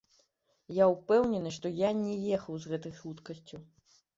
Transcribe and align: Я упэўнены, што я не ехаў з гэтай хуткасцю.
Я 0.77 0.85
упэўнены, 0.93 1.53
што 1.57 1.73
я 1.81 1.91
не 2.01 2.15
ехаў 2.39 2.53
з 2.65 2.73
гэтай 2.73 2.99
хуткасцю. 3.03 3.63